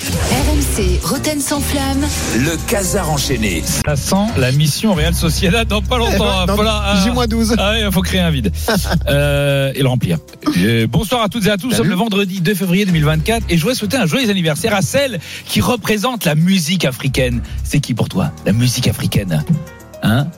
RMC 0.00 1.00
Roten 1.02 1.40
sans 1.40 1.60
flamme. 1.60 2.06
le 2.38 2.56
casar 2.68 3.10
enchaîné. 3.10 3.64
Ça 3.84 3.96
sent 3.96 4.14
la 4.36 4.52
mission 4.52 4.94
Real 4.94 5.12
Sociedad 5.12 5.66
dans 5.66 5.82
pas 5.82 5.98
longtemps. 5.98 6.12
Eh 6.14 6.46
ben, 6.46 6.52
hein. 6.52 6.54
Voilà, 6.54 6.82
ah. 6.84 7.02
J-12. 7.04 7.56
Ah 7.58 7.72
oui, 7.74 7.78
il 7.84 7.92
faut 7.92 8.00
créer 8.02 8.20
un 8.20 8.30
vide 8.30 8.52
euh, 9.08 9.72
et 9.74 9.82
le 9.82 9.88
remplir. 9.88 10.18
Euh, 10.56 10.86
bonsoir 10.86 11.22
à 11.22 11.28
toutes 11.28 11.46
et 11.46 11.50
à 11.50 11.56
tous. 11.56 11.70
Nous 11.70 11.74
sommes 11.74 11.88
le 11.88 11.96
vendredi 11.96 12.40
2 12.40 12.54
février 12.54 12.84
2024 12.86 13.46
et 13.48 13.56
je 13.56 13.62
voudrais 13.62 13.74
souhaiter 13.74 13.96
un 13.96 14.06
joyeux 14.06 14.30
anniversaire 14.30 14.72
à 14.72 14.82
celle 14.82 15.18
qui 15.46 15.60
représente 15.60 16.24
la 16.24 16.36
musique 16.36 16.84
africaine. 16.84 17.42
C'est 17.64 17.80
qui 17.80 17.94
pour 17.94 18.08
toi 18.08 18.30
La 18.46 18.52
musique 18.52 18.86
africaine 18.86 19.44
Hein? 20.04 20.28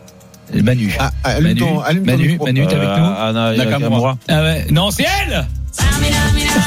Manu. 0.55 0.95
Ah, 0.99 1.11
ah, 1.23 1.29
allume 1.33 1.49
Manu, 1.49 1.61
ton- 1.61 1.81
allume 1.81 2.05
ton 2.07 2.13
Manu, 2.13 2.29
micro. 2.29 2.47
Manu, 2.47 2.67
t'es 2.67 2.75
avec 2.75 2.89
nous? 2.89 3.05
Anna 3.05 3.55
Nakamura. 3.57 4.17
Ah 4.27 4.43
ouais. 4.43 4.67
Non, 4.71 4.91
c'est 4.91 5.05
elle 5.23 5.47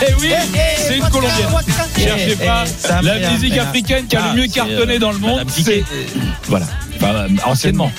Eh 0.08 0.14
oui, 0.20 0.30
c'est 0.78 0.98
une 0.98 1.04
Colombienne. 1.10 1.48
Cherchez 1.98 2.36
pas 2.36 2.64
la 3.02 3.32
musique 3.32 3.58
africaine 3.58 4.06
qui 4.08 4.16
a 4.16 4.34
le 4.34 4.42
mieux 4.42 4.48
cartonné 4.48 5.00
dans 5.00 5.12
le 5.12 5.18
monde. 5.20 5.42
C'est 5.50 5.84
voilà, 6.48 6.66
Bah, 7.00 7.26
anciennement. 7.46 7.92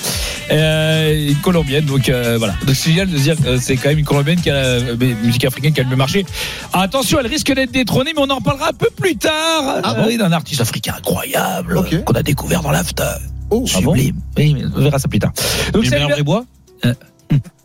Euh, 0.51 1.29
une 1.29 1.37
colombienne, 1.37 1.85
donc 1.85 2.07
euh, 2.07 2.37
voilà. 2.37 2.53
Donc 2.67 2.75
c'est 2.75 2.91
génial 2.91 3.09
de 3.09 3.17
dire 3.17 3.35
que 3.43 3.57
c'est 3.57 3.77
quand 3.77 3.89
même 3.89 3.97
une 3.97 4.05
colombienne 4.05 4.39
qui 4.39 4.51
a 4.51 4.53
la 4.53 4.59
euh, 4.59 4.95
musique 5.23 5.43
africaine 5.43 5.73
qui 5.73 5.79
a 5.79 5.83
le 5.83 5.89
mieux 5.89 5.95
marché. 5.95 6.23
Attention, 6.71 7.17
elle 7.19 7.25
risque 7.27 7.51
d'être 7.51 7.71
détrônée, 7.71 8.11
mais 8.15 8.21
on 8.21 8.29
en 8.29 8.41
parlera 8.41 8.69
un 8.69 8.73
peu 8.73 8.89
plus 8.95 9.15
tard. 9.17 9.79
Ah 9.83 9.95
bon 9.95 10.07
Euh, 10.07 10.17
d'un 10.17 10.31
artiste 10.31 10.61
africain 10.61 10.93
incroyable 10.97 11.81
qu'on 12.05 12.13
a 12.13 12.21
découvert 12.21 12.61
dans 12.61 12.69
l'after. 12.71 13.03
Oh, 13.49 13.65
Sublime. 13.65 14.17
oui, 14.37 14.53
mais 14.55 14.63
on 14.75 14.81
verra 14.81 14.99
ça 14.99 15.07
plus 15.07 15.19
tard. 15.19 15.31
Donc 15.73 15.85
c'est 15.85 15.99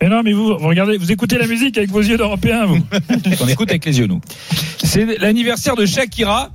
mais 0.00 0.08
non, 0.08 0.22
mais 0.22 0.32
vous, 0.32 0.46
vous 0.58 0.68
regardez, 0.68 0.96
vous 0.98 1.12
écoutez 1.12 1.36
la 1.38 1.46
musique 1.46 1.76
avec 1.78 1.90
vos 1.90 2.00
yeux 2.00 2.16
d'Européens, 2.16 2.66
vous. 2.66 2.78
On 3.40 3.48
écoute 3.48 3.70
avec 3.70 3.84
les 3.84 3.98
yeux, 3.98 4.06
nous. 4.06 4.20
C'est 4.82 5.18
l'anniversaire 5.18 5.76
de 5.76 5.86
Shakira 5.86 6.50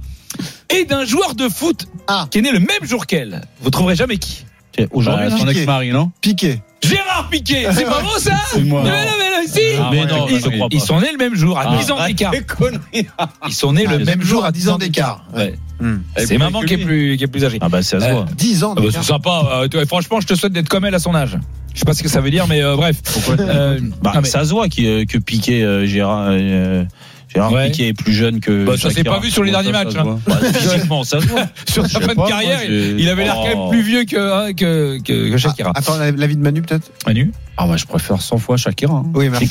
et 0.70 0.86
d'un 0.86 1.06
joueur 1.06 1.36
de 1.36 1.48
foot 1.48 1.88
Ah. 2.08 2.28
qui 2.30 2.40
est 2.40 2.42
né 2.42 2.52
le 2.52 2.60
même 2.60 2.84
jour 2.84 3.06
qu'elle. 3.06 3.42
Vous 3.62 3.70
trouverez 3.70 3.96
jamais 3.96 4.18
qui 4.18 4.46
Aujourd'hui, 4.92 5.30
Bah, 5.30 5.38
son 5.38 5.46
Piqué. 5.46 5.60
ex-mari, 5.60 5.90
non? 5.92 6.12
Piqué. 6.20 6.62
Gérard 6.84 7.30
Piquet 7.32 7.68
C'est 7.72 7.86
pas 7.86 8.02
bon, 8.02 8.20
ça? 8.20 8.34
C'est 8.52 8.62
moi. 8.62 8.82
Mais 8.84 8.90
non, 8.90 9.12
mais 9.18 9.25
non, 9.25 9.25
si 9.48 9.60
Ah, 9.80 9.90
Mais 9.92 10.02
ouais, 10.02 10.06
non, 10.08 10.28
je 10.28 10.34
ils, 10.36 10.42
crois 10.42 10.70
pas. 10.70 10.76
ils 10.76 10.82
sont 10.82 11.00
nés 11.02 11.12
le 11.12 11.18
même 11.18 11.36
jour, 11.36 11.58
à 11.58 11.64
Ah, 11.68 11.78
10 11.78 11.92
ans 11.92 12.06
d'écart. 12.06 12.32
Quelle 12.32 12.46
connerie 12.46 13.08
Ils 13.48 13.54
sont 13.54 13.74
nés 13.74 13.86
le 13.86 13.98
Ah, 14.02 14.06
même 14.06 14.22
jour 14.22 14.46
à 14.46 14.52
10 14.52 14.70
ans 14.70 14.78
d'écart. 14.78 15.26
d'écart. 15.34 15.48
Ouais. 15.48 15.56
Hmm. 15.80 15.98
C'est 16.18 16.38
maman 16.38 16.62
qui 16.62 16.74
est 16.76 16.78
plus, 16.78 17.18
qui 17.18 17.24
est 17.24 17.28
plus 17.28 17.44
âgée. 17.44 17.58
Ah 17.62 17.68
bah 17.70 17.82
ça 17.84 18.00
se 18.00 18.06
Euh, 18.06 18.12
voit. 18.14 18.26
10 18.38 18.64
ans 18.64 18.74
Ah 18.78 18.80
bah, 18.80 18.88
d'écart. 18.88 19.04
c'est 19.04 19.08
sympa. 19.10 19.68
euh, 19.74 19.86
franchement, 19.86 20.22
je 20.22 20.28
te 20.28 20.36
souhaite 20.36 20.54
d'être 20.54 20.70
comme 20.70 20.86
elle 20.86 20.96
à 20.96 21.00
son 21.00 21.14
âge. 21.16 21.38
Je 21.74 21.80
sais 21.80 21.86
pas 21.86 21.94
ce 21.94 22.02
que 22.04 22.08
ça 22.10 22.22
veut 22.22 22.32
dire, 22.32 22.48
mais 22.48 22.62
euh, 22.64 22.76
bref. 22.78 22.98
Pourquoi 23.04 23.36
Euh, 23.40 23.80
Bah, 24.02 24.12
non, 24.16 24.22
mais- 24.22 24.28
ça 24.30 24.46
se 24.46 24.52
voit 24.52 24.70
qui, 24.70 24.88
euh, 24.88 25.04
que 25.06 25.18
Piqué 25.18 25.62
euh, 25.64 25.86
Gérard 25.86 26.28
euh, 26.30 26.86
Gérard 27.34 27.52
Ouais. 27.52 27.70
Piqué 27.70 27.88
est 27.90 27.94
plus 27.94 28.14
jeune 28.14 28.40
que 28.40 28.64
Bah, 28.64 28.78
ça 28.78 28.90
s'est 28.90 28.98
Shakira. 28.98 29.16
pas 29.16 29.22
vu 29.22 29.30
sur 29.30 29.44
les 29.44 29.52
Comment 29.52 29.64
derniers 29.64 29.78
ça, 29.78 29.84
matchs, 29.84 29.94
ça 29.94 30.00
se 30.00 30.06
voit 30.06 30.20
Bah, 30.26 30.54
Physiquement, 30.58 31.04
ça 31.04 31.20
se 31.20 31.26
voit. 31.28 31.42
sur 31.68 31.86
sa 31.86 32.00
Je 32.00 32.06
fin 32.06 32.14
de 32.14 32.28
carrière, 32.30 32.60
il, 32.64 33.00
il 33.02 33.10
avait 33.10 33.26
l'air 33.26 33.36
quand 33.36 33.48
même 33.48 33.58
Oh. 33.58 33.70
plus 33.70 33.82
vieux 33.82 34.06
que, 34.06 34.16
hein, 34.16 34.54
que, 34.54 35.00
que, 35.04 35.32
que 35.32 35.38
Shakira. 35.38 35.74
Ah, 35.76 35.80
attends, 35.80 35.98
la, 35.98 36.12
la 36.12 36.28
vie 36.28 36.38
de 36.38 36.42
Manu 36.42 36.62
peut-être? 36.62 36.90
Manu? 37.06 37.34
Ah 37.58 37.68
bah 37.68 37.78
je 37.78 37.86
préfère 37.86 38.22
100 38.22 38.38
fois 38.38 38.58
Shakira. 38.58 38.94
hein. 38.96 39.04
Oui, 39.14 39.30
merci. 39.30 39.48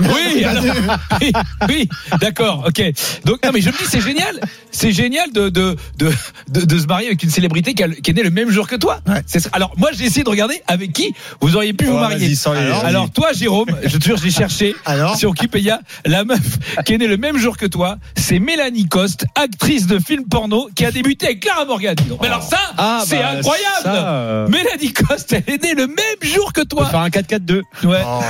Oui, 0.00 0.44
alors- 0.44 0.64
oui, 1.20 1.32
oui, 1.68 1.88
d'accord, 2.20 2.64
ok. 2.66 2.82
Donc, 3.24 3.44
non, 3.44 3.50
mais 3.52 3.60
je 3.60 3.68
me 3.68 3.72
dis, 3.76 3.84
c'est 3.88 4.00
génial, 4.00 4.40
c'est 4.70 4.92
génial 4.92 5.30
de, 5.32 5.48
de, 5.50 5.76
de, 5.98 6.10
de, 6.48 6.60
de 6.64 6.78
se 6.78 6.86
marier 6.86 7.08
avec 7.08 7.22
une 7.22 7.30
célébrité 7.30 7.74
qui, 7.74 7.82
a- 7.82 7.88
qui 7.88 8.10
est 8.10 8.14
née 8.14 8.22
le 8.22 8.30
même 8.30 8.50
jour 8.50 8.66
que 8.66 8.76
toi. 8.76 9.00
Ouais. 9.06 9.22
Alors, 9.52 9.72
moi, 9.76 9.90
j'ai 9.92 10.04
essayé 10.04 10.24
de 10.24 10.30
regarder 10.30 10.62
avec 10.66 10.92
qui 10.92 11.14
vous 11.40 11.54
auriez 11.56 11.72
pu 11.74 11.84
vous 11.84 11.92
marier. 12.00 12.28
les- 12.54 12.70
Alors, 12.86 13.10
toi, 13.10 13.32
Jérôme, 13.32 13.68
je 13.84 13.96
te 13.98 14.04
jure, 14.04 14.16
j'ai 14.16 14.30
cherché. 14.30 14.74
Alors 14.86 15.16
Sur 15.16 15.30
Wikipédia, 15.30 15.80
la 16.06 16.24
meuf 16.24 16.40
qui 16.84 16.94
est 16.94 16.98
née 16.98 17.06
le 17.06 17.16
même 17.16 17.36
jour 17.38 17.56
que 17.56 17.66
toi, 17.66 17.98
c'est 18.16 18.38
Mélanie 18.38 18.88
Coste, 18.88 19.26
actrice 19.34 19.86
de 19.86 19.98
film 19.98 20.24
porno, 20.24 20.68
qui 20.74 20.84
a 20.84 20.90
débuté 20.90 21.26
avec 21.26 21.40
Clara 21.40 21.64
Morgan. 21.66 21.94
donc. 22.08 22.20
Mais 22.22 22.28
alors 22.28 22.42
ça, 22.42 22.58
Ah, 22.78 23.02
c'est 23.06 23.18
bah, 23.18 23.30
incroyable. 23.36 23.82
ça, 23.82 23.94
euh, 24.08 24.48
Mélanie 24.48 24.92
Coste, 24.92 25.32
elle 25.34 25.54
est 25.54 25.62
née 25.62 25.74
le 25.74 25.86
même 25.86 25.96
jour 26.22 26.52
que 26.52 26.62
toi. 26.62 26.86
faire 26.90 27.00
un 27.00 27.10
4-4-2. 27.38 27.62
Ouais. 27.84 28.02
Oh. 28.06 28.20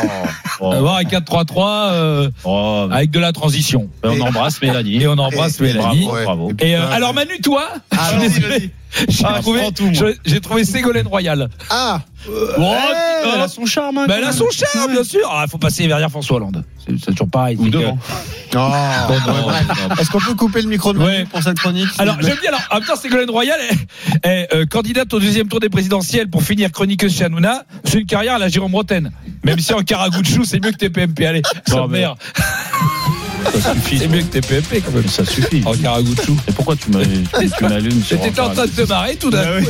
Oh. 0.60 0.72
Avoir 0.72 0.97
un 0.97 1.03
4-3-3 1.03 1.91
euh, 1.92 2.31
Oh, 2.44 2.88
avec 2.91 3.10
de 3.10 3.19
la 3.19 3.32
transition. 3.32 3.88
on 4.03 4.20
embrasse 4.20 4.60
Mélanie. 4.62 5.03
Et 5.03 5.06
on 5.09 5.12
embrasse 5.19 5.60
Et- 5.60 5.65
et 5.65 5.66
Mélanie. 5.72 6.04
Bravo, 6.04 6.15
Ouais. 6.16 6.25
bravo. 6.25 6.53
Et 6.60 6.76
euh, 6.76 6.88
alors 6.91 7.12
Manu, 7.15 7.41
toi, 7.42 7.69
suis 7.92 8.19
désolé, 8.41 8.70
j'ai 9.09 9.25
trouvé, 9.41 9.60
je- 9.92 10.15
j'ai 10.25 10.41
trouvé 10.41 10.65
Ségolène 10.65 11.06
Royal. 11.09 11.48
Ah 11.70 12.00
Bon, 12.27 12.75
elle 13.25 13.41
euh, 13.41 13.45
a 13.45 13.49
son 13.49 13.67
charme. 13.67 13.99
hein, 13.99 14.05
bah, 14.09 14.15
elle 14.19 14.25
a 14.25 14.33
son 14.33 14.47
charme, 14.51 14.93
bien 14.93 15.05
sûr. 15.05 15.29
Ah, 15.31 15.45
faut 15.51 15.59
passer 15.59 15.87
derrière 15.87 16.11
François 16.11 16.37
Hollande. 16.37 16.65
C'est 16.87 17.11
toujours 17.12 17.29
pareil. 17.29 17.57
Ou 17.59 17.65
que- 17.65 17.71
devant. 17.71 17.99
Non 18.55 18.69
non, 18.69 18.75
Ouais, 19.11 19.17
bref. 19.67 20.01
Est-ce 20.01 20.11
qu'on 20.11 20.21
peut 20.21 20.34
couper 20.34 20.63
le 20.63 20.69
micro 20.69 20.93
de 20.93 20.99
Ouais. 20.99 21.25
pour 21.25 21.43
cette 21.43 21.59
chronique 21.59 21.89
Alors, 21.99 22.17
j'aime 22.21 22.37
bien, 22.41 22.51
alors, 22.51 22.61
en 22.71 22.75
même 22.77 22.84
temps, 22.84 22.97
Ségolène 22.97 23.31
Royal 23.31 23.59
est, 24.23 24.29
est, 24.29 24.55
euh, 24.55 24.65
candidate 24.67 25.13
au 25.13 25.19
deuxième 25.21 25.49
tour 25.49 25.61
des 25.61 25.69
présidentielles 25.69 26.29
pour 26.31 26.43
finir 26.43 26.71
chroniqueuse 26.71 27.15
chez 27.17 27.25
Hanouna. 27.25 27.65
C'est 27.84 27.99
une 28.01 28.07
carrière 28.07 28.34
à 28.34 28.39
la 28.39 28.49
Jérôme 28.49 28.73
Bretagne. 28.73 29.11
Même 29.45 29.59
si 29.59 29.73
en 29.75 29.83
Caragouchou, 29.83 30.45
c'est 30.45 30.63
mieux 30.65 30.71
que 30.73 30.77
TPMP. 30.77 31.27
Allez, 31.27 31.43
sa 31.67 31.77
Non, 31.77 31.89
mais- 31.89 32.01
mère. 32.01 32.15
Ça 33.60 33.72
suffit. 33.75 33.99
C'est 33.99 34.09
mieux 34.09 34.21
que 34.22 34.38
TPMP, 34.38 34.81
quand 34.84 34.93
même. 34.93 35.09
Ça 35.09 35.25
suffit. 35.25 35.62
En 35.65 35.75
Caragouchou. 35.75 36.37
Et 36.49 36.53
pourquoi 36.53 36.77
tu 36.77 36.91
m'as- 36.91 37.05
tu 37.05 37.50
tu 37.59 37.65
m'allumes 37.65 38.03
J'étais 38.09 38.41
en 38.41 38.50
train 38.50 38.66
de 38.66 38.71
te 38.71 38.82
marrer 38.88 39.16
tout 39.16 39.31
d'un 39.31 39.60
coup. 39.60 39.66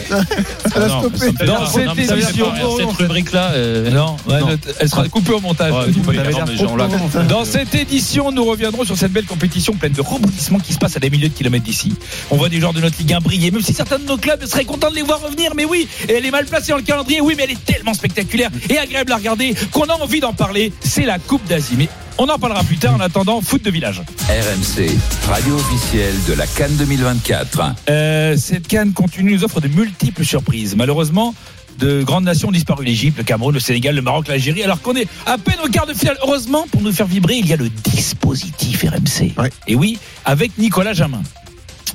Ça 0.73 0.79
l'a 0.81 0.89
stoppé. 0.89 1.45
Dans 1.47 1.67
cette 1.67 1.99
édition- 1.99 2.53
cette 2.79 2.97
rubrique-là, 2.99 3.51
euh, 3.53 3.91
Non, 3.91 4.17
Non. 4.29 4.59
elle 4.81 4.89
sera 4.89 5.09
coupée 5.09 5.33
au 5.33 5.41
montage. 5.41 5.73
Non. 5.73 7.25
Dans 7.29 7.45
cette 7.45 7.75
édition, 7.75 8.31
nous 8.33 8.45
reviendrons 8.45 8.85
sur 8.85 8.97
cette 8.97 9.13
belle 9.13 9.25
compétition 9.27 9.75
pleine 9.75 9.93
de 9.93 10.01
rebondissements 10.01 10.59
qui 10.59 10.73
se 10.73 10.79
passe 10.79 10.97
à 10.97 11.01
des 11.01 11.11
milliers 11.11 11.29
de 11.29 11.35
kilomètres 11.35 11.65
d'ici. 11.65 11.93
On 12.31 12.37
voit 12.37 12.49
des 12.49 12.61
joueurs 12.61 12.73
de 12.73 12.81
notre 12.81 12.99
Ligue 12.99 13.13
1 13.13 13.21
briller, 13.21 13.51
même 13.51 13.63
si 13.63 13.73
certains 13.73 13.99
de 13.99 14.05
nos 14.05 14.17
clubs 14.17 14.45
seraient 14.47 14.65
contents 14.65 14.91
de 14.91 14.97
les 14.97 15.03
voir 15.03 15.21
revenir. 15.21 15.53
Mais 15.57 15.65
oui, 15.65 15.89
et 16.09 16.13
elle 16.13 16.27
est 16.27 16.31
mal 16.31 16.45
placée 16.47 16.73
dans 16.73 16.79
le 16.79 16.83
calendrier. 16.83 17.21
Oui, 17.21 17.35
mais 17.37 17.45
elle 17.45 17.53
est 17.53 17.65
tellement 17.65 17.95
spectaculaire 17.95 18.51
et 18.69 18.79
agréable 18.79 19.13
à 19.13 19.17
regarder 19.17 19.55
qu'on 19.71 19.85
a 19.85 19.95
envie 19.95 20.21
d'en 20.21 20.33
parler. 20.33 20.73
C'est 20.81 21.05
la 21.05 21.19
Coupe 21.19 21.47
d'Asie. 21.47 21.75
Mais 21.79 21.89
on 22.19 22.29
en 22.29 22.39
parlera 22.39 22.63
plus 22.65 22.79
tard. 22.79 22.95
En 22.95 23.01
attendant, 23.01 23.41
foot 23.41 23.63
de 23.63 23.71
village. 23.71 24.03
RMC, 24.29 24.91
radio 25.29 25.55
officielle 25.57 26.15
de 26.29 26.35
la 26.35 26.47
Cannes 26.47 26.77
2024. 26.77 27.63
Euh, 27.89 28.37
cette 28.37 28.69
canne 28.69 28.93
continue 28.93 29.33
nous 29.35 29.45
offre 29.45 29.61
de 29.61 29.69
multiples 29.69 30.25
surprises. 30.25 30.77
Malheureusement, 30.77 31.35
de 31.79 32.03
grandes 32.03 32.25
nations 32.25 32.49
ont 32.49 32.53
disparu 32.53 32.85
l'Égypte, 32.85 33.19
le 33.19 33.25
Cameroun, 33.25 33.53
le 33.53 33.61
Sénégal, 33.61 33.95
le 33.95 34.03
Maroc, 34.03 34.29
l'Algérie, 34.29 34.63
alors 34.63 34.81
qu'on 34.81 34.95
est 34.95 35.09
à 35.27 35.39
peine 35.39 35.59
au 35.65 35.69
quart 35.69 35.87
de 35.87 35.95
finale. 35.95 36.17
Heureusement, 36.23 36.67
pour 36.71 36.83
nous 36.83 36.93
faire 36.93 37.07
vibrer, 37.07 37.37
il 37.37 37.47
y 37.47 37.53
a 37.53 37.57
le 37.57 37.69
dispositif 37.69 38.83
RMC. 38.83 39.33
Ouais. 39.39 39.51
Et 39.67 39.75
oui, 39.75 39.99
avec 40.25 40.57
Nicolas 40.59 40.93
Jamin. 40.93 41.23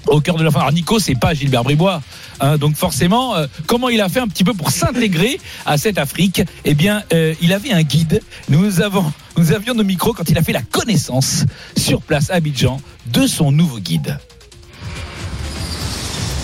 Au 0.08 0.22
cœur 0.22 0.38
de 0.38 0.44
la 0.44 0.52
fin. 0.52 0.62
Alors 0.62 0.74
Nico, 0.74 1.00
c'est 1.00 1.16
pas 1.16 1.34
Gilbert 1.34 1.64
Bribois. 1.64 2.02
hein, 2.40 2.58
donc 2.58 2.76
forcément, 2.76 3.36
euh, 3.36 3.48
comment 3.68 3.90
il 3.90 4.02
a 4.02 4.10
fait 4.10 4.20
un 4.20 4.28
petit 4.28 4.44
peu 4.44 4.54
pour 4.54 4.72
s'intégrer 4.72 5.40
à 5.66 5.78
cette 5.78 5.98
Afrique? 5.98 6.42
Eh 6.66 6.74
bien, 6.74 7.04
euh, 7.14 7.34
il 7.42 7.54
avait 7.54 7.72
un 7.72 7.84
guide. 7.84 8.22
Nous 8.50 8.82
avons, 8.82 9.12
nous 9.38 9.52
avions 9.52 9.74
nos 9.74 9.84
micros 9.84 10.14
quand 10.14 10.30
il 10.30 10.38
a 10.38 10.44
fait 10.44 10.54
la 10.54 10.62
connaissance 10.62 11.46
sur 11.78 12.02
place 12.02 12.30
à 12.30 12.36
Abidjan 12.36 12.82
de 13.08 13.28
son 13.28 13.52
nouveau 13.52 13.80
guide. 13.80 14.18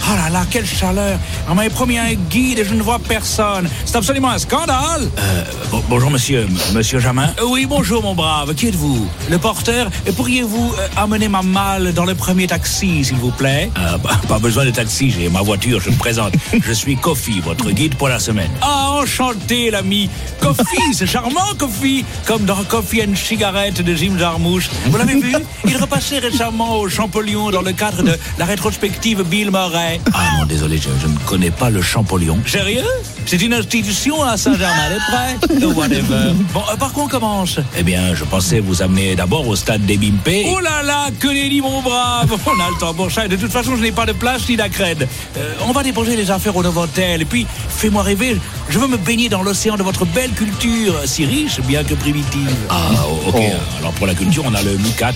Oh 0.07 0.15
là 0.15 0.29
là, 0.29 0.45
quelle 0.51 0.65
chaleur 0.67 1.17
On 1.49 1.55
m'avait 1.55 1.69
promis 1.69 1.97
un 1.97 2.13
guide 2.13 2.59
et 2.59 2.65
je 2.65 2.73
ne 2.75 2.83
vois 2.83 2.99
personne. 2.99 3.67
C'est 3.85 3.95
absolument 3.95 4.29
un 4.29 4.37
scandale 4.37 5.09
Euh, 5.17 5.43
bon- 5.71 5.83
Bonjour 5.89 6.11
monsieur, 6.11 6.47
monsieur 6.73 6.99
Jamin. 6.99 7.33
Euh, 7.39 7.45
oui, 7.47 7.65
bonjour 7.65 8.03
mon 8.03 8.13
brave, 8.13 8.53
qui 8.53 8.67
êtes-vous? 8.67 9.07
Le 9.29 9.37
porteur? 9.39 9.89
Pourriez-vous 10.15 10.73
euh, 10.77 10.87
amener 10.97 11.27
ma 11.27 11.41
malle 11.41 11.93
dans 11.93 12.05
le 12.05 12.13
premier 12.13 12.45
taxi, 12.45 13.03
s'il 13.03 13.15
vous 13.17 13.31
plaît? 13.31 13.71
Euh, 13.79 13.97
bah, 13.97 14.11
Pas 14.27 14.37
besoin 14.39 14.65
de 14.65 14.71
taxi, 14.71 15.09
j'ai 15.09 15.27
ma 15.29 15.41
voiture, 15.41 15.79
je 15.79 15.89
me 15.89 15.95
présente. 15.97 16.33
je 16.63 16.71
suis 16.71 16.95
Kofi, 16.97 17.39
votre 17.39 17.71
guide 17.71 17.95
pour 17.95 18.09
la 18.09 18.19
semaine. 18.19 18.51
Ah, 18.61 18.99
enchanté 19.01 19.71
l'ami 19.71 20.09
Kofi, 20.39 20.63
c'est 20.93 21.07
charmant 21.07 21.53
Kofi 21.57 22.05
Comme 22.25 22.45
dans 22.45 22.63
Coffee 22.65 23.01
and 23.03 23.15
Cigarette 23.15 23.81
de 23.81 23.95
Jim 23.95 24.13
Jarmusch. 24.19 24.69
Vous 24.85 24.97
l'avez 24.97 25.19
vu? 25.19 25.33
Il 25.67 25.77
repassait 25.77 26.19
récemment 26.19 26.77
au 26.77 26.89
Champollion 26.89 27.49
dans 27.49 27.61
le 27.63 27.71
cadre 27.73 28.03
de 28.03 28.15
la 28.37 28.45
rétrospective 28.45 29.23
Bill 29.23 29.49
Murray. 29.51 29.94
Ah 30.13 30.37
non, 30.39 30.45
désolé, 30.45 30.77
je, 30.77 30.89
je 31.01 31.07
ne 31.07 31.17
connais 31.25 31.51
pas 31.51 31.69
le 31.69 31.81
Champollion. 31.81 32.39
Sérieux? 32.45 32.83
C'est 33.27 33.41
une 33.41 33.53
institution 33.53 34.23
à 34.23 34.37
Saint-Germain-des-Prés 34.37 35.65
Whatever. 35.65 36.33
Bon, 36.53 36.61
euh, 36.71 36.75
par 36.75 36.93
quoi 36.93 37.05
on 37.05 37.07
commence? 37.07 37.59
Eh 37.75 37.81
bien, 37.81 38.13
je 38.13 38.23
pensais 38.23 38.59
vous 38.59 38.83
amener 38.83 39.15
d'abord 39.15 39.47
au 39.47 39.55
stade 39.55 39.83
des 39.85 39.97
Bimpé. 39.97 40.45
Oh 40.47 40.59
là 40.59 40.83
là, 40.83 41.07
que 41.19 41.27
nenni, 41.27 41.59
mon 41.59 41.81
brave 41.81 42.37
On 42.45 42.59
a 42.63 42.69
le 42.69 42.79
temps 42.79 42.93
pour 42.93 43.11
ça, 43.11 43.25
et 43.25 43.27
de 43.27 43.35
toute 43.35 43.51
façon, 43.51 43.75
je 43.75 43.81
n'ai 43.81 43.91
pas 43.91 44.05
de 44.05 44.11
place 44.11 44.47
ni 44.47 44.55
d'acrède. 44.55 45.07
Euh, 45.37 45.53
on 45.67 45.71
va 45.71 45.81
déposer 45.81 46.15
les 46.15 46.29
affaires 46.29 46.55
au 46.55 46.61
Novotel, 46.61 47.23
et 47.23 47.25
puis, 47.25 47.47
fais-moi 47.69 48.03
rêver, 48.03 48.37
je 48.69 48.77
veux 48.77 48.87
me 48.87 48.97
baigner 48.97 49.27
dans 49.27 49.41
l'océan 49.41 49.75
de 49.75 49.83
votre 49.83 50.05
belle 50.05 50.31
culture, 50.31 50.93
si 51.05 51.25
riche, 51.25 51.59
bien 51.61 51.83
que 51.83 51.95
primitive. 51.95 52.53
Ah, 52.69 52.91
ok. 53.27 53.41
Alors, 53.79 53.91
pour 53.93 54.05
la 54.05 54.13
culture, 54.13 54.43
on 54.45 54.53
a 54.53 54.61
le 54.61 54.77
MICAT, 54.77 55.13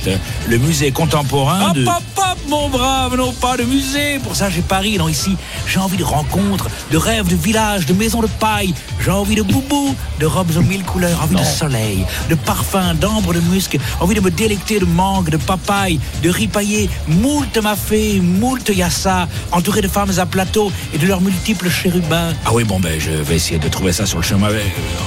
le 0.47 0.57
musée 0.57 0.91
contemporain 0.91 1.73
de... 1.73 1.85
Hop, 1.85 1.93
hop, 1.95 2.03
hop, 2.17 2.37
mon 2.47 2.69
brave, 2.69 3.15
non 3.15 3.31
pas 3.33 3.55
de 3.55 3.63
musée. 3.63 4.19
Pour 4.23 4.35
ça, 4.35 4.49
j'ai 4.49 4.61
Paris, 4.61 4.97
non, 4.97 5.07
ici, 5.07 5.37
j'ai 5.67 5.79
envie 5.79 5.97
de 5.97 6.03
rencontres, 6.03 6.67
de 6.91 6.97
rêves, 6.97 7.27
de 7.27 7.35
villages, 7.35 7.85
de 7.85 7.93
maisons 7.99 8.21
de 8.21 8.27
paille. 8.39 8.73
J'ai 9.03 9.11
envie 9.11 9.35
de 9.35 9.43
boubou, 9.43 9.95
de 10.19 10.25
robes 10.25 10.55
aux 10.57 10.61
mille 10.61 10.83
couleurs, 10.83 11.21
envie 11.21 11.35
de 11.35 11.43
soleil, 11.43 12.05
de 12.29 12.35
parfum, 12.35 12.95
d'ambre, 12.95 13.33
de 13.33 13.41
musc, 13.41 13.77
envie 13.99 14.15
de 14.15 14.21
me 14.21 14.31
délecter 14.31 14.79
de 14.79 14.85
mangue, 14.85 15.29
de 15.29 15.37
papaye, 15.37 15.99
de 16.23 16.29
ripailler, 16.29 16.89
moult 17.07 17.55
m'a 17.61 17.75
fait, 17.75 18.19
moult 18.19 18.67
yassa, 18.69 19.27
entouré 19.51 19.81
de 19.81 19.87
femmes 19.87 20.13
à 20.17 20.25
plateau 20.25 20.71
et 20.93 20.97
de 20.97 21.05
leurs 21.05 21.21
multiples 21.21 21.69
chérubins. 21.69 22.33
Ah 22.45 22.49
oui, 22.53 22.63
bon, 22.63 22.79
ben, 22.79 22.99
je 22.99 23.11
vais 23.11 23.35
essayer 23.35 23.59
de 23.59 23.67
trouver 23.67 23.91
ça 23.91 24.05
sur 24.05 24.17
le 24.17 24.23
chemin. 24.23 24.49
Euh, 24.49 24.61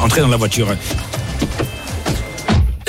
Entrez 0.05 0.21
dans 0.21 0.29
la 0.29 0.37
voiture. 0.37 0.69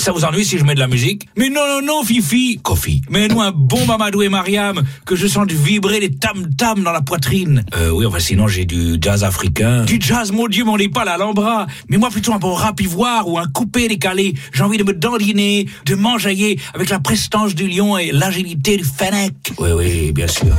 Ça 0.04 0.12
vous 0.12 0.26
ennuie 0.26 0.44
si 0.44 0.58
je 0.58 0.66
mets 0.66 0.76
de 0.76 0.82
la 0.82 0.90
musique 0.90 1.30
Mais 1.38 1.48
non, 1.48 1.62
non, 1.66 1.82
non, 1.82 2.04
Fifi 2.04 2.60
Kofi, 2.62 3.04
mets-nous 3.10 3.40
un 3.40 3.52
bon 3.56 3.86
Mamadou 3.86 4.22
et 4.22 4.28
Mariam, 4.28 4.84
que 5.06 5.16
je 5.16 5.28
sente 5.28 5.54
vibrer 5.54 6.02
les 6.02 6.12
tam-tams 6.14 6.84
dans 6.84 6.92
la 6.92 7.00
poitrine. 7.00 7.64
Euh, 7.78 7.90
oui, 7.90 8.06
enfin, 8.06 8.20
sinon 8.20 8.50
j'ai 8.50 8.66
du 8.66 8.98
jazz 9.00 9.24
africain. 9.24 9.86
Du 9.86 10.02
jazz, 10.02 10.34
mon 10.34 10.48
Dieu, 10.48 10.66
m'en 10.66 10.78
est 10.78 10.90
pas 10.90 11.06
l'alhambra. 11.06 11.68
Mais 11.88 11.96
moi, 11.96 12.10
plutôt 12.10 12.34
un 12.34 12.38
bon 12.38 12.54
rap 12.54 12.82
ivoire 12.82 13.30
ou 13.30 13.40
un 13.40 13.46
coupé 13.46 13.88
décalé. 13.88 14.34
J'ai 14.52 14.64
envie 14.64 14.78
de 14.78 14.84
me 14.84 14.92
dandiner, 14.92 15.68
de 15.86 15.96
m'enjailler 15.96 16.60
avec 16.74 16.90
la 16.90 17.00
prestance 17.00 17.56
du 17.56 17.70
lion 17.70 17.98
et 17.98 18.12
l'agilité 18.12 18.76
du 18.76 18.84
fennec. 18.84 19.34
Oui, 19.58 19.70
oui, 19.72 20.12
bien 20.12 20.28
sûr. 20.28 20.54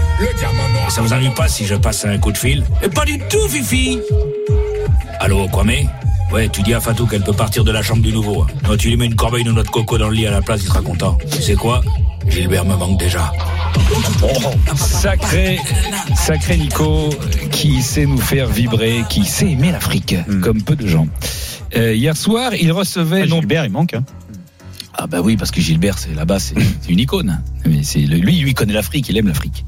Ça 0.88 1.02
vous 1.02 1.12
ennuie 1.12 1.28
pas 1.36 1.48
si 1.48 1.66
je 1.66 1.74
passe 1.74 2.06
un 2.06 2.16
coup 2.16 2.32
de 2.32 2.38
fil? 2.38 2.64
Et 2.82 2.88
pas 2.88 3.04
du 3.04 3.18
tout, 3.28 3.46
Fifi 3.46 3.98
Allô, 5.20 5.46
Kwame? 5.48 5.86
Ouais, 6.34 6.48
tu 6.48 6.62
dis 6.62 6.74
à 6.74 6.80
Fatou 6.80 7.06
qu'elle 7.06 7.22
peut 7.22 7.32
partir 7.32 7.62
de 7.62 7.70
la 7.70 7.80
chambre 7.80 8.02
du 8.02 8.12
nouveau. 8.12 8.44
Non, 8.68 8.76
tu 8.76 8.88
lui 8.88 8.96
mets 8.96 9.06
une 9.06 9.14
corbeille 9.14 9.44
de 9.44 9.52
notre 9.52 9.70
coco 9.70 9.96
dans 9.98 10.08
le 10.08 10.16
lit 10.16 10.26
à 10.26 10.32
la 10.32 10.42
place, 10.42 10.62
il 10.62 10.66
sera 10.66 10.82
content. 10.82 11.16
Tu 11.30 11.40
sais 11.40 11.54
quoi? 11.54 11.80
Gilbert 12.28 12.64
me 12.64 12.74
manque 12.74 12.98
déjà. 12.98 13.30
Sacré, 14.74 15.60
sacré 16.16 16.56
Nico, 16.56 17.10
qui 17.52 17.82
sait 17.82 18.06
nous 18.06 18.18
faire 18.18 18.48
vibrer, 18.48 19.04
qui 19.08 19.24
sait 19.24 19.50
aimer 19.52 19.70
l'Afrique, 19.70 20.16
comme 20.42 20.60
peu 20.62 20.74
de 20.74 20.86
gens. 20.88 21.06
Euh, 21.76 21.94
hier 21.94 22.16
soir, 22.16 22.52
il 22.54 22.72
recevait. 22.72 23.26
non, 23.26 23.36
Gilbert, 23.40 23.64
il 23.66 23.70
manque. 23.70 23.94
hein. 23.94 24.04
Ah 24.96 25.06
bah 25.08 25.20
oui, 25.22 25.36
parce 25.36 25.50
que 25.50 25.60
Gilbert, 25.60 25.98
c'est 25.98 26.14
là-bas, 26.14 26.38
c'est 26.38 26.54
une 26.88 27.00
icône. 27.00 27.42
Mais 27.66 27.82
c'est 27.82 27.98
lui, 28.00 28.20
lui, 28.20 28.38
il 28.50 28.54
connaît 28.54 28.72
l'Afrique, 28.72 29.08
il 29.08 29.16
aime 29.18 29.28
l'Afrique. 29.28 29.64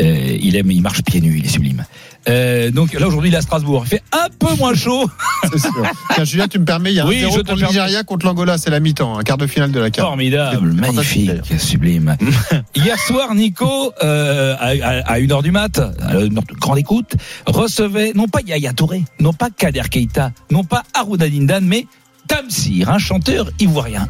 Euh, 0.00 0.38
il 0.40 0.56
aime, 0.56 0.70
il 0.70 0.80
marche 0.82 1.02
pieds 1.02 1.20
nus, 1.20 1.36
il 1.38 1.44
est 1.44 1.48
sublime. 1.48 1.84
Euh, 2.28 2.70
donc 2.70 2.92
là 2.98 3.06
aujourd'hui, 3.08 3.30
il 3.30 3.34
est 3.34 3.38
à 3.38 3.42
Strasbourg. 3.42 3.82
Il 3.84 3.88
fait 3.88 4.02
un 4.12 4.28
peu 4.38 4.54
moins 4.56 4.74
chaud. 4.74 5.10
C'est 5.52 5.58
sûr. 5.58 5.72
Tiens, 6.14 6.24
Julien, 6.24 6.48
tu 6.48 6.58
me 6.60 6.64
permets, 6.64 6.92
il 6.92 6.96
y 6.96 7.00
a 7.00 7.04
un 7.04 7.08
Oui, 7.08 7.18
zéro 7.20 7.34
je 7.34 7.40
te 7.40 7.46
pour 7.46 7.54
le 7.56 7.60
permets. 7.60 7.74
Nigeria 7.78 8.04
contre 8.04 8.24
l'Angola, 8.26 8.58
c'est 8.58 8.70
la 8.70 8.78
mi-temps, 8.80 9.18
un 9.18 9.22
quart 9.22 9.36
de 9.38 9.46
finale 9.46 9.72
de 9.72 9.80
la 9.80 9.90
CAN. 9.90 10.02
Formidable, 10.04 10.72
magnifique, 10.72 11.30
sublime. 11.58 12.16
Hier 12.76 12.98
soir, 12.98 13.34
Nico, 13.34 13.92
euh, 14.02 14.54
à, 14.58 14.66
à, 14.68 15.12
à 15.14 15.18
1h 15.20 15.42
du 15.42 15.50
mat, 15.50 15.78
à 15.78 16.12
grande 16.60 16.78
écoute, 16.78 17.14
recevait 17.46 18.12
non 18.14 18.28
pas 18.28 18.40
Yaya 18.46 18.72
Touré, 18.72 19.02
non 19.20 19.32
pas 19.32 19.50
Kader 19.50 19.82
Keita, 19.90 20.32
non 20.50 20.62
pas 20.64 20.84
Aruna 20.94 21.28
Dindan, 21.28 21.64
mais 21.64 21.86
Tamsir, 22.28 22.88
un 22.88 22.98
chanteur 22.98 23.50
ivoirien. 23.58 24.08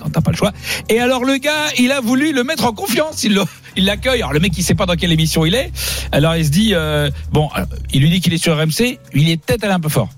Quand 0.00 0.10
t'as 0.10 0.20
pas 0.20 0.32
le 0.32 0.36
choix. 0.36 0.52
Et 0.88 0.98
alors 0.98 1.24
le 1.24 1.36
gars, 1.36 1.68
il 1.78 1.92
a 1.92 2.00
voulu 2.00 2.32
le 2.32 2.42
mettre 2.42 2.64
en 2.64 2.72
confiance. 2.72 3.22
Il 3.22 3.34
le- 3.34 3.44
il 3.76 3.84
l'accueille. 3.84 4.20
Alors 4.22 4.32
le 4.32 4.40
mec, 4.40 4.52
il 4.56 4.62
sait 4.62 4.74
pas 4.74 4.86
dans 4.86 4.94
quelle 4.96 5.12
émission 5.12 5.44
il 5.46 5.54
est. 5.54 5.70
Alors 6.12 6.36
il 6.36 6.44
se 6.44 6.50
dit, 6.50 6.70
euh, 6.74 7.10
bon, 7.32 7.48
alors, 7.54 7.68
il 7.92 8.00
lui 8.02 8.10
dit 8.10 8.20
qu'il 8.20 8.32
est 8.34 8.42
sur 8.42 8.56
RMC. 8.56 8.98
Il 9.14 9.28
est 9.28 9.36
peut-être 9.36 9.64
allé 9.64 9.72
un 9.74 9.80
peu 9.80 9.88
fort. 9.88 10.08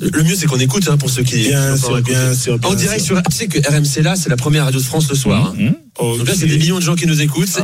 Le 0.00 0.22
mieux, 0.24 0.34
c'est 0.34 0.46
qu'on 0.46 0.58
écoute 0.58 0.88
hein, 0.90 0.96
pour 0.96 1.10
ceux 1.10 1.22
qui. 1.22 1.48
Bien 1.48 1.76
sûr, 1.76 2.00
bien 2.02 2.34
sûr, 2.34 2.58
bien 2.58 2.70
En 2.70 2.74
direct 2.74 3.04
sûr. 3.04 3.16
sur. 3.16 3.22
Tu 3.24 3.36
sais 3.36 3.46
que 3.46 3.58
RMC 3.68 4.02
là, 4.02 4.16
c'est 4.16 4.28
la 4.30 4.36
première 4.36 4.64
radio 4.64 4.80
de 4.80 4.84
France 4.84 5.08
le 5.08 5.14
soir. 5.14 5.52
hein. 5.54 5.54
Mmh. 6.00 6.16
Donc 6.18 6.26
là, 6.28 6.34
c'est 6.36 6.46
des 6.46 6.56
millions 6.58 6.76
de 6.78 6.82
gens 6.82 6.96
qui 6.96 7.06
nous 7.06 7.20
écoutent. 7.22 7.60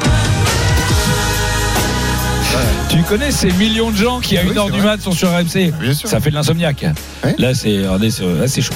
Tu 2.89 3.03
connais 3.03 3.31
ces 3.31 3.51
millions 3.53 3.91
de 3.91 3.97
gens 3.97 4.21
qui 4.21 4.37
à 4.39 4.43
Oui, 4.43 4.51
1h 4.55 4.67
c'est 4.67 4.73
du 4.73 4.81
mat 4.81 5.01
sont 5.01 5.13
sur 5.13 5.31
RMC 5.31 5.73
Bien 5.81 5.95
sûr. 5.95 6.09
Ça 6.09 6.21
fait 6.21 6.31
de 6.31 6.35
l'insomniaque. 6.35 6.85
Ouais. 7.25 7.35
Là, 7.39 7.55
c'est 7.55 7.79
regardez, 7.79 8.11
c'est- 8.11 8.23
là, 8.25 8.49
c'est 8.49 8.63
chaud. 8.63 8.73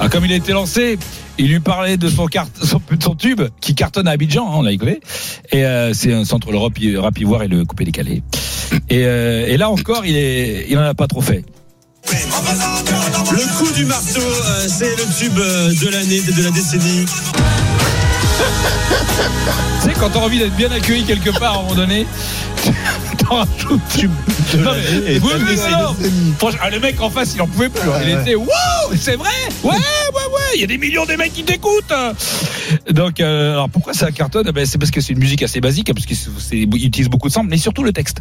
Ah, 0.00 0.08
comme 0.08 0.24
il 0.24 0.32
a 0.32 0.36
été 0.36 0.52
lancé, 0.52 0.98
il 1.38 1.48
lui 1.48 1.60
parlait 1.60 1.96
de 1.96 2.08
son, 2.08 2.28
tube 3.16 3.42
qui 3.60 3.74
cartonne 3.74 4.08
à 4.08 4.12
Abidjan, 4.12 4.46
hein, 4.46 4.54
on 4.56 4.62
l'a 4.62 4.72
écouté. 4.72 5.00
Et 5.52 5.64
euh, 5.64 5.92
c'est 5.92 6.12
un 6.12 6.24
centre 6.24 6.50
le 6.50 6.58
rap, 6.58 6.78
ivoire 7.18 7.42
et 7.42 7.48
le 7.48 7.64
coupé 7.64 7.84
décalé. 7.84 8.22
Et, 8.88 9.04
euh, 9.04 9.46
et 9.46 9.56
là 9.56 9.70
encore, 9.70 10.04
il 10.06 10.16
est, 10.16 10.66
il 10.68 10.78
en 10.78 10.82
a 10.82 10.94
pas 10.94 11.06
trop 11.06 11.20
fait. 11.20 11.44
Le 12.08 13.58
coup 13.58 13.72
du 13.72 13.84
marteau, 13.84 14.20
euh, 14.20 14.68
c'est 14.68 14.96
le 14.96 15.18
tube 15.18 15.34
de 15.34 15.88
l'année, 15.90 16.20
de 16.20 16.42
la 16.42 16.50
décennie. 16.50 17.06
Tu 19.82 19.88
sais, 19.88 19.94
quand 19.98 20.10
t'as 20.10 20.20
envie 20.20 20.38
d'être 20.38 20.56
bien 20.56 20.70
accueilli 20.70 21.04
quelque 21.04 21.30
part 21.38 21.54
à 21.54 21.58
un 21.58 21.62
moment 21.62 21.74
donné, 21.74 22.06
t'en 23.28 23.36
rajoutes. 23.36 24.04
Non, 24.58 24.70
mais- 24.74 25.12
Et 25.14 25.18
oui, 25.18 25.20
pas 25.20 25.36
oui, 25.36 25.56
de 25.56 25.70
non, 25.70 25.78
non. 25.78 25.96
Franchement, 26.38 26.60
ah, 26.62 26.70
le 26.70 26.80
mec 26.80 27.00
en 27.00 27.10
face, 27.10 27.34
il 27.34 27.42
en 27.42 27.46
pouvait 27.46 27.68
plus. 27.68 27.80
hein. 27.88 27.94
Il 28.06 28.14
Ouais, 28.14 28.22
était, 28.22 28.34
waouh, 28.34 28.48
c'est 28.98 29.16
vrai? 29.16 29.30
Ouais, 29.62 29.70
ouais, 29.72 29.76
ouais, 29.76 30.40
il 30.54 30.60
y 30.60 30.64
a 30.64 30.66
des 30.66 30.78
millions 30.78 31.04
de 31.06 31.14
mecs 31.14 31.32
qui 31.32 31.44
t'écoutent. 31.44 31.92
Donc, 32.90 33.20
euh, 33.20 33.52
alors 33.52 33.68
pourquoi 33.70 33.92
ça 33.94 34.10
cartonne? 34.12 34.46
Eh 34.48 34.52
ben, 34.52 34.64
C'est 34.66 34.78
parce 34.78 34.90
que 34.90 35.00
c'est 35.00 35.12
une 35.12 35.18
musique 35.18 35.42
assez 35.42 35.60
basique, 35.60 35.90
hein, 35.90 35.94
parce 35.94 36.06
qu'il 36.06 36.62
utilise 36.84 37.08
beaucoup 37.08 37.28
de 37.28 37.32
samples, 37.32 37.48
mais 37.50 37.58
surtout 37.58 37.82
le 37.82 37.92
texte. 37.92 38.18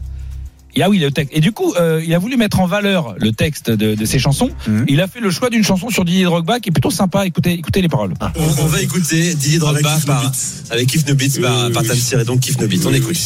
Et 0.76 0.84
ah 0.84 0.90
oui, 0.90 1.00
le 1.00 1.10
texte. 1.12 1.32
Et 1.36 1.40
du 1.40 1.52
coup, 1.54 1.74
euh, 1.80 2.02
il 2.06 2.14
a 2.14 2.20
voulu 2.20 2.36
mettre 2.36 2.60
en 2.60 2.66
valeur 2.66 3.16
le 3.18 3.32
texte 3.32 3.70
de, 3.72 3.96
de 3.96 4.06
ses 4.06 4.20
chansons. 4.20 4.50
Mhm. 4.68 4.86
Il 4.90 5.00
a 5.02 5.08
fait 5.08 5.22
le 5.22 5.32
choix 5.32 5.50
d'une 5.50 5.64
chanson 5.64 5.90
sur 5.90 6.04
Didier 6.04 6.26
Drogba 6.26 6.60
qui 6.60 6.70
est 6.70 6.72
plutôt 6.72 6.92
sympa. 6.92 7.26
Écoutez, 7.26 7.54
écoutez 7.54 7.82
les 7.82 7.88
paroles. 7.90 8.14
On, 8.36 8.64
on 8.64 8.66
va 8.68 8.82
écouter 8.82 9.34
Didier 9.36 9.60
Drogba 9.60 9.90
Avec 9.90 9.96
Kif 9.96 10.06
par, 10.06 10.32
avec 10.72 10.88
Kif 10.88 11.08
Nobit 11.08 11.40
par, 11.42 11.68
Oui, 11.68 11.74
par 11.74 11.82
oui. 11.84 11.88
Tamsir 11.88 12.20
et 12.20 12.26
donc 12.26 12.42
Kif 12.42 12.60
Nobit. 12.60 12.82
On 12.86 12.94
écoute. 12.94 13.18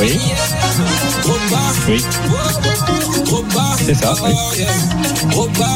Oui. 0.00 0.18
Oui. 1.88 2.02
C'est 3.84 3.94
ça. 3.94 4.14
oui. 4.24 4.32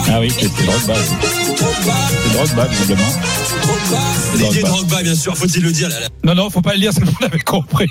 Ah 0.09 0.21
oui, 0.21 0.31
c'est 0.31 0.49
c'est 0.49 0.65
Drogba. 0.67 0.95
C'est 0.95 2.33
Drogba, 2.33 2.65
visiblement. 2.67 3.09
C'est 4.33 4.39
Didier 4.39 4.63
Drogba. 4.63 5.03
Bien 5.03 5.15
sûr, 5.15 5.37
faut-il 5.37 5.63
le 5.63 5.73
dire. 5.73 5.89
là, 5.89 6.01
là. 6.01 6.09
Non, 6.25 6.35
non, 6.35 6.51
faut 6.51 6.61
pas 6.63 6.75
le 6.75 6.81
dire, 6.81 6.93
c'est 6.93 7.01
le 7.01 7.07
monde 7.07 7.15
avait 7.23 7.39
compris. 7.41 7.89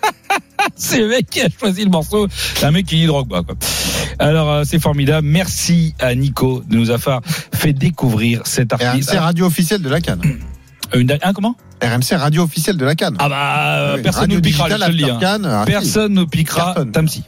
c'est 0.76 0.98
le 1.00 1.08
mec 1.08 1.28
qui 1.30 1.40
a 1.40 1.48
choisi 1.58 1.84
le 1.84 1.90
morceau. 1.90 2.28
C'est 2.54 2.64
un 2.66 2.70
mec 2.70 2.86
qui 2.86 2.96
dit 2.96 3.06
Drogba, 3.06 3.42
quoi. 3.42 3.54
Alors, 4.18 4.50
euh, 4.50 4.62
c'est 4.66 4.80
formidable. 4.80 5.26
Merci 5.26 5.94
à 5.98 6.14
Nico 6.14 6.62
de 6.68 6.76
nous 6.76 6.90
avoir 6.90 7.20
fait 7.54 7.72
découvrir 7.72 8.42
cet 8.44 8.72
artiste. 8.72 9.10
RMC 9.10 9.18
radio 9.18 9.46
officielle 9.46 9.82
de 9.82 9.88
la 9.88 10.00
Cannes. 10.00 10.22
Euh, 10.94 11.00
une- 11.00 11.18
un 11.22 11.32
comment? 11.32 11.56
RMC 11.82 12.16
radio 12.16 12.42
officielle 12.42 12.76
de 12.76 12.84
la 12.84 12.94
Cannes. 12.94 13.16
Ah 13.18 13.28
bah, 13.28 13.76
euh, 13.78 13.96
Oui, 13.96 14.02
personne 14.02 14.30
ne 14.30 14.40
piquera, 14.40 14.68
je 14.68 14.74
digitale 14.74 14.90
te 14.90 14.96
le 14.96 15.04
dis. 15.04 15.10
after 15.10 15.26
hein. 15.26 15.40
Ah. 15.44 15.64
Personne 15.66 16.12
ne 16.14 16.24
piquera. 16.24 16.74
Tamsir. 16.92 17.22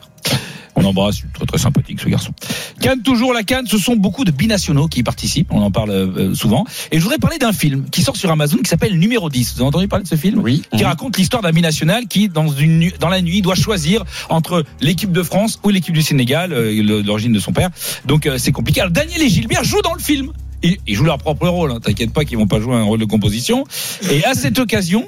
On 0.77 0.85
embrasse, 0.85 1.23
très 1.35 1.47
très 1.47 1.59
sympathique 1.59 2.01
ce 2.01 2.09
garçon. 2.09 2.33
Cannes 2.81 3.03
toujours 3.03 3.33
la 3.33 3.43
Cannes, 3.43 3.67
ce 3.67 3.79
sont 3.79 3.97
beaucoup 3.97 4.25
de 4.25 4.31
binationaux 4.31 4.89
qui 4.89 5.01
y 5.01 5.03
participent, 5.03 5.49
on 5.53 5.63
en 5.63 5.71
parle 5.71 5.91
euh, 5.91 6.35
souvent. 6.35 6.65
Et 6.91 6.99
je 6.99 7.03
voudrais 7.03 7.19
parler 7.19 7.39
d'un 7.39 7.53
film 7.53 7.85
qui 7.91 8.03
sort 8.03 8.17
sur 8.17 8.31
Amazon 8.31 8.59
qui 8.59 8.69
s'appelle 8.69 8.99
Numéro 8.99 9.29
10. 9.29 9.55
Vous 9.55 9.61
avez 9.61 9.69
entendu 9.69 9.89
parler 9.89 10.05
de 10.05 10.09
ce 10.09 10.17
film? 10.17 10.41
Oui. 10.43 10.63
Qui 10.77 10.85
raconte 10.85 11.17
l'histoire 11.19 11.43
d'un 11.43 11.53
binational 11.53 12.07
qui, 12.07 12.29
dans, 12.29 12.49
une, 12.49 12.91
dans 13.01 13.09
la 13.09 13.21
nuit, 13.21 13.43
doit 13.43 13.55
choisir 13.55 14.05
entre 14.29 14.65
l'équipe 14.81 15.13
de 15.13 15.23
France 15.23 15.59
ou 15.63 15.71
l'équipe 15.71 15.95
du 15.95 16.03
Sénégal, 16.03 16.53
euh, 16.53 17.03
l'origine 17.03 17.33
de 17.33 17.41
son 17.41 17.53
père. 17.53 17.71
Donc 18.07 18.27
euh, 18.27 18.39
c'est 18.39 18.53
compliqué. 18.53 18.81
Alors 18.81 18.93
Daniel 18.93 19.23
et 19.23 19.29
Gilbert 19.29 19.65
jouent 19.65 19.83
dans 19.83 19.95
le 19.95 20.01
film. 20.01 20.33
Ils, 20.63 20.77
ils 20.87 20.95
jouent 20.95 21.05
leur 21.05 21.19
propre 21.19 21.49
rôle, 21.49 21.73
hein. 21.73 21.81
t'inquiète 21.83 22.13
pas 22.13 22.25
qu'ils 22.25 22.37
vont 22.37 22.47
pas 22.47 22.61
jouer 22.61 22.75
un 22.75 22.83
rôle 22.83 23.01
de 23.01 23.07
composition. 23.07 23.65
Et 24.11 24.25
à 24.25 24.35
cette 24.35 24.59
occasion, 24.59 25.07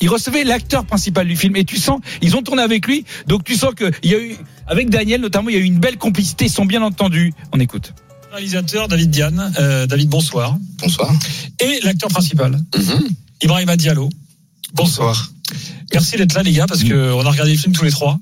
il 0.00 0.08
recevait 0.08 0.44
l'acteur 0.44 0.84
principal 0.84 1.26
du 1.26 1.36
film 1.36 1.56
et 1.56 1.64
tu 1.64 1.76
sens 1.78 2.00
ils 2.22 2.36
ont 2.36 2.42
tourné 2.42 2.62
avec 2.62 2.86
lui 2.86 3.04
donc 3.26 3.44
tu 3.44 3.54
sens 3.56 3.74
que 3.74 3.90
il 4.02 4.10
y 4.10 4.14
a 4.14 4.18
eu 4.18 4.36
avec 4.66 4.90
Daniel 4.90 5.20
notamment 5.20 5.48
il 5.48 5.54
y 5.56 5.58
a 5.58 5.60
eu 5.60 5.64
une 5.64 5.78
belle 5.78 5.96
complicité 5.98 6.46
ils 6.46 6.50
sont 6.50 6.64
bien 6.64 6.82
entendus 6.82 7.32
on 7.52 7.60
écoute 7.60 7.92
réalisateur 8.32 8.86
David 8.86 9.10
Diane. 9.10 9.52
Euh, 9.58 9.88
David, 9.88 10.08
bonsoir. 10.08 10.56
Bonsoir. 10.80 11.12
Et 11.58 11.80
l'acteur 11.82 12.10
principal, 12.10 12.60
Mhm. 12.78 13.08
Ibrahima 13.42 13.76
Diallo. 13.76 14.08
Bonsoir. 14.72 15.32
Merci 15.92 16.16
d'être 16.16 16.34
là, 16.34 16.44
les 16.44 16.52
gars, 16.52 16.66
parce 16.68 16.84
que 16.84 17.12
on 17.12 17.26
a 17.26 17.30
regardé 17.30 17.50
le 17.50 17.58
film 17.58 17.74
tous 17.74 17.84
les 17.84 17.90
trois. 17.90 18.20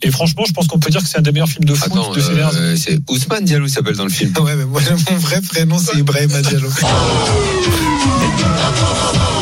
Et 0.00 0.10
franchement, 0.10 0.44
je 0.48 0.52
pense 0.54 0.66
qu'on 0.66 0.78
peut 0.78 0.88
dire 0.90 1.02
que 1.02 1.08
c'est 1.10 1.18
un 1.18 1.20
des 1.20 1.30
meilleurs 1.32 1.50
films 1.50 1.66
de 1.66 1.74
foot 1.74 1.92
Attends, 1.92 2.10
de 2.14 2.20
ces 2.20 2.28
dernières 2.28 2.56
années. 2.56 2.66
euh, 2.68 2.76
c'est 2.76 2.98
Ousmane 3.10 3.44
Diallo 3.44 3.66
qui 3.66 3.72
s'appelle 3.72 3.96
dans 3.96 4.04
le 4.04 4.10
film. 4.10 4.32
Ouais, 4.40 4.56
mais 4.56 4.64
moi, 4.64 4.80
mon 5.10 5.18
vrai 5.18 5.42
prénom, 5.42 5.76
c'est 5.78 5.98
Ibrahim 5.98 6.30
Diallo. 6.40 6.70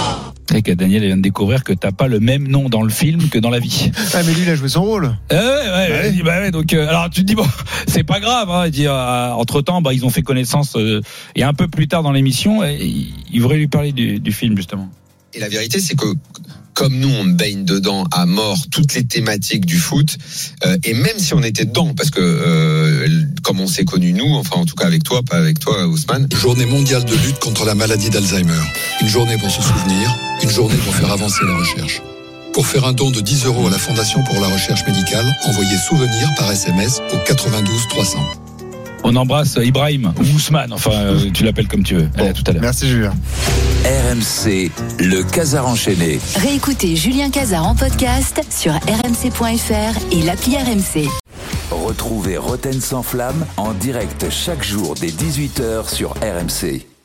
Et 0.55 0.63
que 0.63 0.73
Daniel 0.73 1.05
vient 1.05 1.17
de 1.17 1.23
découvrir 1.23 1.63
que 1.63 1.75
t'as 1.75 1.93
pas 1.93 2.09
le 2.09 2.21
même 2.21 2.49
nom 2.49 2.69
dans 2.69 2.83
le 2.83 2.89
film 2.89 3.29
que 3.29 3.39
dans 3.39 3.51
la 3.51 3.59
vie. 3.59 3.91
Ah, 4.15 4.23
mais 4.27 4.33
lui, 4.33 4.43
il 4.43 4.51
a 4.51 4.55
joué 4.55 4.69
son 4.69 4.83
rôle. 4.83 5.15
Eh 5.31 5.35
ouais, 5.35 5.41
ouais, 5.41 6.13
ouais, 6.17 6.23
bah 6.25 6.41
ouais, 6.41 6.51
donc 6.51 6.73
euh, 6.73 6.89
alors 6.89 7.11
tu 7.11 7.21
te 7.21 7.27
dis 7.27 7.35
bon, 7.35 7.47
c'est 7.87 8.05
pas 8.05 8.19
grave. 8.19 8.51
Hein, 8.51 8.71
dit 8.71 8.89
entre 8.89 9.61
temps, 9.61 9.83
bah 9.83 9.93
ils 9.93 10.07
ont 10.07 10.11
fait 10.11 10.23
connaissance 10.23 10.75
euh, 10.77 11.03
et 11.35 11.43
un 11.43 11.53
peu 11.53 11.69
plus 11.69 11.87
tard 11.87 12.03
dans 12.03 12.13
l'émission, 12.13 12.65
il, 12.65 13.13
il 13.31 13.43
voudrait 13.43 13.59
lui 13.59 13.69
parler 13.69 13.93
du, 13.93 14.21
du 14.21 14.33
film 14.33 14.57
justement. 14.57 14.89
Et 15.35 15.41
la 15.41 15.49
vérité, 15.49 15.81
c'est 15.81 15.95
que 15.95 16.07
comme 16.79 16.95
nous, 16.95 17.09
on 17.09 17.25
baigne 17.25 17.65
dedans 17.65 18.05
à 18.13 18.25
mort 18.25 18.57
toutes 18.71 18.95
les 18.95 19.05
thématiques 19.05 19.67
du 19.67 19.79
foot, 19.79 20.17
euh, 20.65 20.79
et 20.85 20.95
même 20.95 21.19
si 21.19 21.35
on 21.35 21.43
était 21.43 21.65
dedans, 21.65 21.93
parce 21.93 22.11
que 22.11 22.21
euh, 22.21 23.09
comme 23.43 23.59
on 23.59 23.67
s'est 23.67 23.85
connus 23.85 24.13
nous, 24.13 24.33
enfin 24.37 24.61
en 24.61 24.65
tout 24.65 24.77
cas 24.77 24.87
avec 24.87 25.03
toi, 25.03 25.23
pas 25.25 25.39
avec 25.39 25.59
toi, 25.59 25.89
Ousmane. 25.89 26.29
Journée 26.33 26.67
mondiale 26.67 27.05
de 27.05 27.17
lutte 27.17 27.41
contre 27.41 27.65
la 27.65 27.75
maladie 27.75 28.11
d'Alzheimer. 28.11 28.63
Une 29.01 29.09
journée 29.09 29.37
pour 29.39 29.51
se 29.51 29.61
souvenir, 29.61 30.17
une 30.45 30.51
journée 30.51 30.77
pour 30.77 30.95
faire 30.95 31.11
avancer 31.11 31.41
la 31.49 31.57
recherche. 31.57 32.01
Pour 32.53 32.65
faire 32.65 32.85
un 32.85 32.93
don 32.93 33.11
de 33.11 33.21
10 33.21 33.47
euros 33.47 33.67
à 33.67 33.71
la 33.71 33.79
Fondation 33.79 34.23
pour 34.23 34.41
la 34.41 34.47
recherche 34.47 34.87
médicale, 34.87 35.27
envoyez 35.47 35.77
souvenir 35.79 36.29
par 36.37 36.49
SMS 36.53 37.01
au 37.13 37.19
92 37.27 37.89
300. 37.89 38.48
On 39.05 39.17
embrasse 39.17 39.59
Ibrahim 39.63 40.13
ou 40.19 40.37
Ousmane, 40.37 40.73
enfin 40.73 40.91
euh, 40.93 41.31
tu 41.33 41.45
l'appelles 41.45 41.69
comme 41.69 41.83
tu 41.83 41.95
veux. 41.95 42.11
Allez, 42.17 42.29
à 42.29 42.33
tout 42.33 42.43
à 42.47 42.53
l'heure. 42.53 42.63
Merci 42.63 42.89
Julien. 42.89 43.13
RMC, 43.85 44.71
le 44.99 45.23
Casar 45.23 45.67
enchaîné. 45.67 46.19
Réécoutez 46.37 46.97
Julien 46.97 47.31
Cazard 47.31 47.67
en 47.67 47.75
podcast 47.75 48.43
sur 48.51 48.73
rmc.fr 48.73 50.13
et 50.13 50.23
l'appli 50.23 50.57
RMC. 50.57 51.09
Retrouvez 51.71 52.37
Roten 52.37 52.81
sans 52.81 53.03
flamme 53.03 53.47
en 53.57 53.73
direct 53.73 54.27
chaque 54.31 54.65
jour 54.65 54.95
dès 55.01 55.09
18h 55.09 55.89
sur 55.89 56.11
RMC. 56.15 56.98